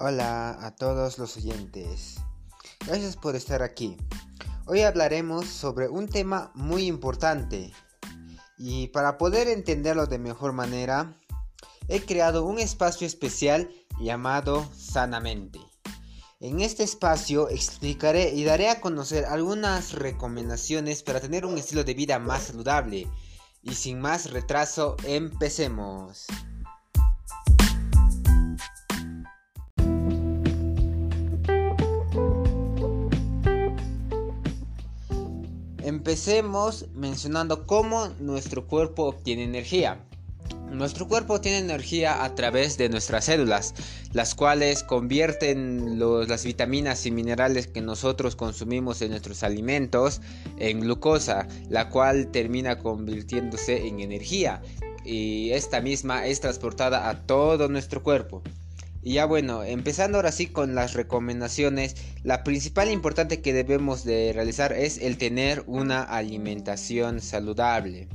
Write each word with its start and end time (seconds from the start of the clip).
Hola 0.00 0.56
a 0.64 0.76
todos 0.76 1.18
los 1.18 1.36
oyentes. 1.38 2.18
Gracias 2.86 3.16
por 3.16 3.34
estar 3.34 3.64
aquí. 3.64 3.96
Hoy 4.66 4.82
hablaremos 4.82 5.46
sobre 5.46 5.88
un 5.88 6.06
tema 6.06 6.52
muy 6.54 6.86
importante 6.86 7.72
y 8.56 8.86
para 8.88 9.18
poder 9.18 9.48
entenderlo 9.48 10.06
de 10.06 10.20
mejor 10.20 10.52
manera, 10.52 11.18
he 11.88 12.00
creado 12.02 12.44
un 12.44 12.60
espacio 12.60 13.08
especial 13.08 13.72
llamado 14.00 14.70
Sanamente. 14.72 15.58
En 16.38 16.60
este 16.60 16.84
espacio 16.84 17.48
explicaré 17.48 18.32
y 18.32 18.44
daré 18.44 18.70
a 18.70 18.80
conocer 18.80 19.24
algunas 19.24 19.94
recomendaciones 19.94 21.02
para 21.02 21.18
tener 21.18 21.44
un 21.44 21.58
estilo 21.58 21.82
de 21.82 21.94
vida 21.94 22.20
más 22.20 22.44
saludable. 22.44 23.10
Y 23.62 23.74
sin 23.74 24.00
más 24.00 24.30
retraso, 24.30 24.96
empecemos. 25.02 26.28
Empecemos 35.88 36.84
mencionando 36.92 37.66
cómo 37.66 38.08
nuestro 38.20 38.66
cuerpo 38.66 39.04
obtiene 39.04 39.44
energía. 39.44 40.04
Nuestro 40.70 41.08
cuerpo 41.08 41.32
obtiene 41.32 41.56
energía 41.56 42.24
a 42.24 42.34
través 42.34 42.76
de 42.76 42.90
nuestras 42.90 43.24
células, 43.24 43.72
las 44.12 44.34
cuales 44.34 44.82
convierten 44.82 45.98
las 45.98 46.44
vitaminas 46.44 47.06
y 47.06 47.10
minerales 47.10 47.68
que 47.68 47.80
nosotros 47.80 48.36
consumimos 48.36 49.00
en 49.00 49.12
nuestros 49.12 49.42
alimentos 49.42 50.20
en 50.58 50.80
glucosa, 50.80 51.48
la 51.70 51.88
cual 51.88 52.30
termina 52.32 52.76
convirtiéndose 52.80 53.86
en 53.86 54.00
energía 54.00 54.60
y 55.06 55.52
esta 55.52 55.80
misma 55.80 56.26
es 56.26 56.40
transportada 56.40 57.08
a 57.08 57.22
todo 57.22 57.68
nuestro 57.68 58.02
cuerpo. 58.02 58.42
Y 59.02 59.14
ya 59.14 59.26
bueno, 59.26 59.62
empezando 59.62 60.18
ahora 60.18 60.32
sí 60.32 60.46
con 60.46 60.74
las 60.74 60.94
recomendaciones, 60.94 61.94
la 62.24 62.42
principal 62.42 62.90
importante 62.90 63.40
que 63.40 63.52
debemos 63.52 64.04
de 64.04 64.32
realizar 64.34 64.72
es 64.72 64.98
el 64.98 65.18
tener 65.18 65.62
una 65.66 66.02
alimentación 66.02 67.20
saludable. 67.20 68.08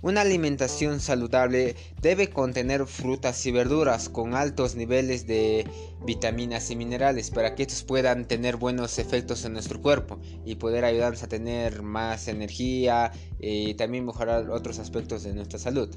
Una 0.00 0.20
alimentación 0.20 1.00
saludable 1.00 1.74
debe 2.00 2.30
contener 2.30 2.86
frutas 2.86 3.44
y 3.46 3.50
verduras 3.50 4.08
con 4.08 4.34
altos 4.34 4.76
niveles 4.76 5.26
de 5.26 5.66
vitaminas 6.04 6.70
y 6.70 6.76
minerales 6.76 7.30
para 7.30 7.56
que 7.56 7.64
estos 7.64 7.82
puedan 7.82 8.26
tener 8.28 8.56
buenos 8.56 9.00
efectos 9.00 9.44
en 9.44 9.54
nuestro 9.54 9.82
cuerpo 9.82 10.20
y 10.44 10.54
poder 10.54 10.84
ayudarnos 10.84 11.24
a 11.24 11.28
tener 11.28 11.82
más 11.82 12.28
energía 12.28 13.10
y 13.40 13.74
también 13.74 14.06
mejorar 14.06 14.50
otros 14.50 14.78
aspectos 14.78 15.24
de 15.24 15.34
nuestra 15.34 15.58
salud. 15.58 15.88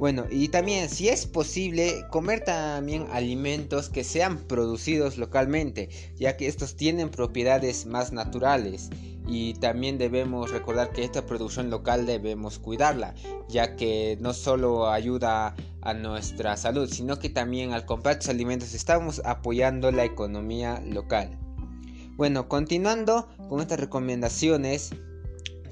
Bueno, 0.00 0.26
y 0.28 0.48
también 0.48 0.88
si 0.88 1.08
es 1.08 1.24
posible 1.24 2.04
comer 2.10 2.40
también 2.40 3.06
alimentos 3.12 3.88
que 3.88 4.02
sean 4.02 4.38
producidos 4.38 5.18
localmente, 5.18 5.88
ya 6.16 6.36
que 6.36 6.48
estos 6.48 6.74
tienen 6.74 7.10
propiedades 7.10 7.86
más 7.86 8.12
naturales. 8.12 8.90
Y 9.26 9.54
también 9.54 9.96
debemos 9.96 10.50
recordar 10.50 10.90
que 10.90 11.04
esta 11.04 11.24
producción 11.24 11.70
local 11.70 12.04
debemos 12.04 12.58
cuidarla, 12.58 13.14
ya 13.48 13.74
que 13.76 14.18
no 14.20 14.34
solo 14.34 14.90
ayuda 14.90 15.54
a 15.80 15.94
nuestra 15.94 16.56
salud, 16.58 16.90
sino 16.90 17.18
que 17.18 17.30
también 17.30 17.72
al 17.72 17.86
comprar 17.86 18.14
estos 18.14 18.28
alimentos 18.28 18.74
estamos 18.74 19.22
apoyando 19.24 19.90
la 19.92 20.04
economía 20.04 20.82
local. 20.86 21.38
Bueno, 22.16 22.48
continuando 22.48 23.28
con 23.48 23.60
estas 23.60 23.80
recomendaciones, 23.80 24.90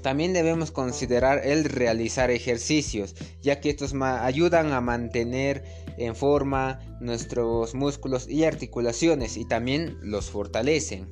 también 0.03 0.33
debemos 0.33 0.69
considerar 0.69 1.41
el 1.43 1.63
realizar 1.63 2.29
ejercicios, 2.29 3.15
ya 3.41 3.59
que 3.59 3.71
estos 3.71 3.93
ayudan 3.95 4.71
a 4.71 4.81
mantener 4.81 5.63
en 5.97 6.15
forma 6.15 6.79
nuestros 7.01 7.73
músculos 7.73 8.29
y 8.29 8.43
articulaciones 8.43 9.37
y 9.37 9.45
también 9.45 9.97
los 10.01 10.29
fortalecen. 10.29 11.09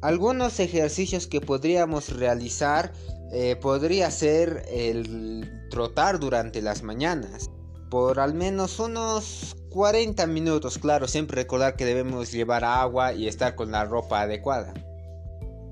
Algunos 0.00 0.60
ejercicios 0.60 1.26
que 1.26 1.40
podríamos 1.42 2.16
realizar 2.16 2.92
eh, 3.32 3.56
podría 3.56 4.10
ser 4.10 4.64
el 4.70 5.68
trotar 5.70 6.18
durante 6.18 6.62
las 6.62 6.82
mañanas 6.82 7.50
por 7.90 8.20
al 8.20 8.34
menos 8.34 8.78
unos 8.78 9.56
40 9.70 10.26
minutos, 10.26 10.78
claro, 10.78 11.08
siempre 11.08 11.42
recordar 11.42 11.76
que 11.76 11.84
debemos 11.84 12.32
llevar 12.32 12.64
agua 12.64 13.12
y 13.12 13.28
estar 13.28 13.54
con 13.54 13.70
la 13.70 13.84
ropa 13.84 14.22
adecuada. 14.22 14.74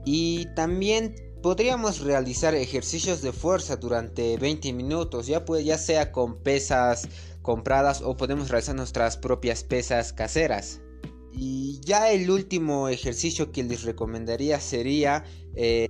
Y 0.04 0.46
también 0.54 1.14
Podríamos 1.42 2.00
realizar 2.00 2.54
ejercicios 2.54 3.22
de 3.22 3.32
fuerza 3.32 3.76
durante 3.76 4.36
20 4.36 4.72
minutos, 4.72 5.26
ya, 5.26 5.78
sea 5.78 6.10
con 6.10 6.42
pesas 6.42 7.08
compradas 7.42 8.02
o 8.02 8.16
podemos 8.16 8.48
realizar 8.48 8.74
nuestras 8.74 9.16
propias 9.16 9.62
pesas 9.62 10.12
caseras. 10.12 10.80
Y 11.32 11.80
ya 11.82 12.10
el 12.10 12.30
último 12.30 12.88
ejercicio 12.88 13.52
que 13.52 13.62
les 13.62 13.84
recomendaría 13.84 14.58
sería 14.58 15.24
eh, 15.54 15.88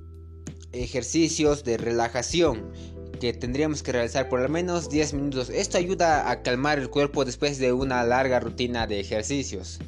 ejercicios 0.73 1.65
de 1.65 1.77
relajación 1.77 2.73
que 3.21 3.33
tendríamos 3.33 3.83
que 3.83 3.93
realizar 3.93 4.29
por 4.29 4.41
al 4.41 4.51
menos 4.51 4.91
10 4.91 5.15
minutos. 5.15 5.49
Esto 5.49 5.79
ayuda 5.79 6.31
a 6.31 6.43
calmar 6.43 6.79
el 6.79 6.91
cuerpo 6.91 7.25
después 7.25 7.59
de 7.59 7.73
una 7.73 8.05
larga 8.05 8.41
rutina 8.41 8.87
de 8.87 9.01
ejercicios. 9.01 9.79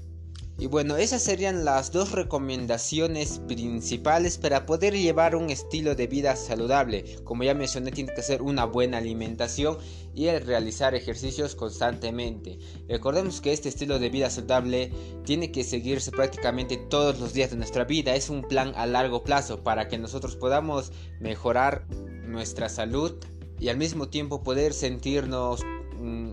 Y 0.61 0.67
bueno, 0.67 0.97
esas 0.97 1.23
serían 1.23 1.65
las 1.65 1.93
dos 1.93 2.11
recomendaciones 2.11 3.41
principales 3.47 4.39
para 4.39 4.67
poder 4.67 4.93
llevar 4.93 5.37
un 5.37 5.51
estilo 5.51 5.95
de 5.95 6.09
vida 6.09 6.35
saludable. 6.35 7.05
Como 7.23 7.45
ya 7.45 7.55
mencioné, 7.55 7.93
tiene 7.93 8.13
que 8.13 8.23
ser 8.23 8.43
una 8.43 8.65
buena 8.65 8.99
alimentación 8.99 9.79
y 10.17 10.27
el 10.27 10.45
realizar 10.45 10.97
ejercicios 10.97 11.55
constantemente. 11.55 12.59
Recordemos 12.89 13.41
que 13.41 13.53
este 13.53 13.69
estilo 13.69 14.01
de 14.01 14.09
vida 14.09 14.31
saludable 14.31 14.91
tiene 15.25 15.53
que 15.53 15.63
seguirse 15.63 16.11
prácticamente 16.11 16.77
todos 16.77 17.21
los 17.21 17.33
días 17.33 17.51
de 17.51 17.57
nuestra 17.57 17.85
vida. 17.85 18.17
Es 18.17 18.29
un 18.29 18.43
plan 18.43 18.73
a 18.75 18.85
largo 18.87 19.23
plazo 19.23 19.63
para 19.63 19.87
que 19.87 19.97
nosotros 19.97 20.35
podamos 20.35 20.91
mejorar 21.21 21.87
nuestra 22.27 22.69
salud 22.69 23.15
y 23.61 23.69
al 23.69 23.77
mismo 23.77 24.09
tiempo 24.09 24.43
poder 24.43 24.73
sentirnos 24.73 25.65
mm, 26.01 26.33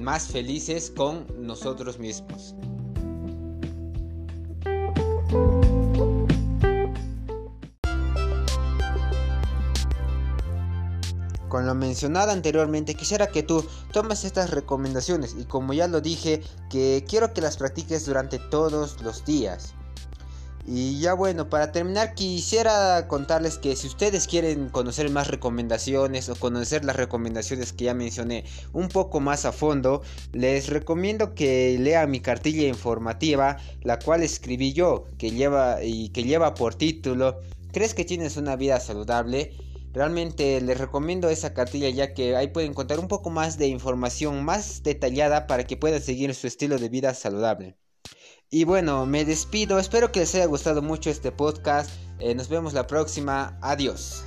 más 0.00 0.26
felices 0.26 0.90
con 0.90 1.26
nosotros 1.38 2.00
mismos. 2.00 2.56
Con 11.52 11.66
lo 11.66 11.74
mencionado 11.74 12.30
anteriormente, 12.30 12.94
quisiera 12.94 13.26
que 13.26 13.42
tú 13.42 13.62
tomes 13.92 14.24
estas 14.24 14.48
recomendaciones 14.48 15.36
y 15.38 15.44
como 15.44 15.74
ya 15.74 15.86
lo 15.86 16.00
dije, 16.00 16.40
que 16.70 17.04
quiero 17.06 17.34
que 17.34 17.42
las 17.42 17.58
practiques 17.58 18.06
durante 18.06 18.38
todos 18.38 19.02
los 19.02 19.26
días. 19.26 19.74
Y 20.66 20.98
ya 20.98 21.12
bueno, 21.12 21.50
para 21.50 21.70
terminar 21.70 22.14
quisiera 22.14 23.06
contarles 23.06 23.58
que 23.58 23.76
si 23.76 23.86
ustedes 23.86 24.26
quieren 24.26 24.70
conocer 24.70 25.10
más 25.10 25.28
recomendaciones 25.28 26.30
o 26.30 26.36
conocer 26.36 26.86
las 26.86 26.96
recomendaciones 26.96 27.74
que 27.74 27.84
ya 27.84 27.92
mencioné 27.92 28.46
un 28.72 28.88
poco 28.88 29.20
más 29.20 29.44
a 29.44 29.52
fondo, 29.52 30.00
les 30.32 30.70
recomiendo 30.70 31.34
que 31.34 31.76
lean 31.78 32.10
mi 32.10 32.20
cartilla 32.20 32.66
informativa, 32.66 33.58
la 33.82 33.98
cual 33.98 34.22
escribí 34.22 34.72
yo, 34.72 35.04
que 35.18 35.32
lleva 35.32 35.84
y 35.84 36.08
que 36.08 36.24
lleva 36.24 36.54
por 36.54 36.76
título 36.76 37.40
¿Crees 37.72 37.92
que 37.92 38.06
tienes 38.06 38.38
una 38.38 38.56
vida 38.56 38.80
saludable? 38.80 39.52
Realmente 39.92 40.60
les 40.60 40.78
recomiendo 40.78 41.28
esa 41.28 41.52
cartilla 41.52 41.90
ya 41.90 42.14
que 42.14 42.34
ahí 42.36 42.48
pueden 42.48 42.70
encontrar 42.70 42.98
un 42.98 43.08
poco 43.08 43.28
más 43.30 43.58
de 43.58 43.66
información 43.66 44.44
más 44.44 44.82
detallada 44.82 45.46
para 45.46 45.64
que 45.64 45.76
puedan 45.76 46.00
seguir 46.00 46.34
su 46.34 46.46
estilo 46.46 46.78
de 46.78 46.88
vida 46.88 47.12
saludable. 47.14 47.76
Y 48.50 48.64
bueno, 48.64 49.06
me 49.06 49.24
despido, 49.24 49.78
espero 49.78 50.12
que 50.12 50.20
les 50.20 50.34
haya 50.34 50.46
gustado 50.46 50.82
mucho 50.82 51.10
este 51.10 51.32
podcast, 51.32 51.90
eh, 52.18 52.34
nos 52.34 52.48
vemos 52.48 52.72
la 52.72 52.86
próxima, 52.86 53.58
adiós. 53.62 54.24